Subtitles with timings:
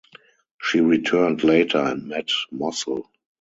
[0.59, 3.03] She returned later and met Mossell.